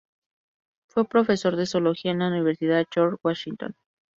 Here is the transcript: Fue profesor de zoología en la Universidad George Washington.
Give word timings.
Fue 0.87 1.05
profesor 1.05 1.55
de 1.55 1.67
zoología 1.67 2.09
en 2.09 2.17
la 2.17 2.29
Universidad 2.29 2.87
George 2.91 3.17
Washington. 3.23 3.75